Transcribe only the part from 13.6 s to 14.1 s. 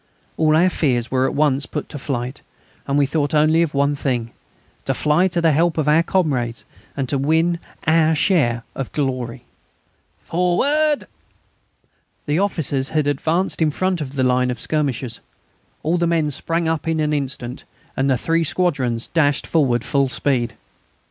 in front